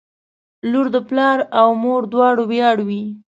[0.71, 3.03] •لور د پلار او مور دواړو ویاړ وي.